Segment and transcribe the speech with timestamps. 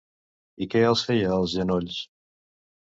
[0.65, 2.03] I què els feia als genolls?